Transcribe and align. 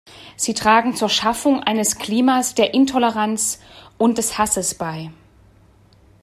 Sie 0.35 0.55
tragen 0.55 0.95
zur 0.95 1.09
Schaffung 1.09 1.61
eines 1.61 1.99
Klimas 1.99 2.55
der 2.55 2.73
Intoleranz 2.73 3.59
und 3.99 4.17
des 4.17 4.39
Hasses 4.39 4.73
bei. 4.73 5.11